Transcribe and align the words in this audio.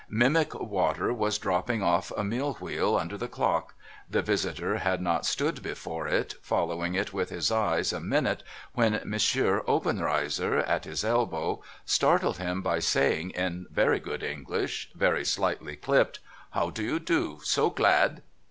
Mimic 0.09 0.55
water 0.59 1.13
was 1.13 1.37
dropping 1.37 1.83
oft' 1.83 2.13
a 2.17 2.23
mill 2.23 2.53
wheel 2.53 2.97
under 2.97 3.19
the 3.19 3.27
clock. 3.27 3.75
The 4.09 4.23
visitor 4.23 4.77
had 4.77 4.99
not 4.99 5.27
stood 5.27 5.61
before 5.61 6.07
it, 6.07 6.33
following 6.41 6.95
it 6.95 7.13
with 7.13 7.29
his 7.29 7.51
eyes, 7.51 7.93
a 7.93 7.99
minute, 7.99 8.41
496 8.73 9.35
NO 9.35 9.43
THOROUGHFARE 9.43 9.61
when 9.61 9.63
M. 9.63 9.97
Obenreizcr, 10.03 10.67
at 10.67 10.85
his 10.85 11.05
elbow, 11.05 11.61
startled 11.85 12.37
him 12.39 12.63
by 12.63 12.79
saying, 12.79 13.29
in 13.29 13.67
very 13.69 13.99
good 13.99 14.23
English, 14.23 14.89
very 14.95 15.23
slightly 15.23 15.75
clipped:' 15.75 16.19
How 16.53 16.71
do 16.71 16.81
you 16.81 16.97
do? 16.97 17.39
So 17.43 17.69
glad 17.69 18.23